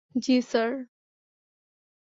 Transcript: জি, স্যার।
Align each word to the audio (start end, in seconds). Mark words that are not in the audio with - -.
জি, 0.15 0.33
স্যার। 0.43 0.71